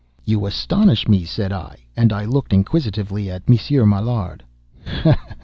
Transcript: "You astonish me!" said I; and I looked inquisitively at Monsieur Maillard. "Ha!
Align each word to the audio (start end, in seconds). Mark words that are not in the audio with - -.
"You 0.25 0.47
astonish 0.47 1.07
me!" 1.07 1.25
said 1.25 1.51
I; 1.51 1.77
and 1.95 2.11
I 2.11 2.25
looked 2.25 2.53
inquisitively 2.53 3.29
at 3.29 3.47
Monsieur 3.47 3.85
Maillard. 3.85 4.43
"Ha! 4.87 5.35